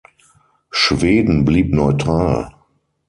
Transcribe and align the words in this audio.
Schweden 0.71 1.45
blieb 1.45 1.75
neutral. 1.75 2.51